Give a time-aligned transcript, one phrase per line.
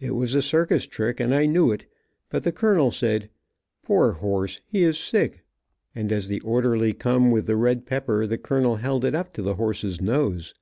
[0.00, 1.86] It was a circus trick, and I knew it,
[2.30, 3.30] but the colonel said,
[3.84, 5.44] "Poor horse, he is sick,"
[5.94, 9.54] and as the orderly come with the red pepper the colonel held it to the
[9.54, 10.52] horse's nose.